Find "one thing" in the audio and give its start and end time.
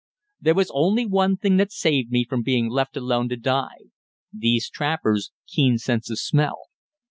1.05-1.57